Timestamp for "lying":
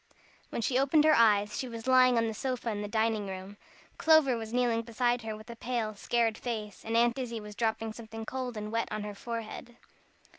1.85-2.17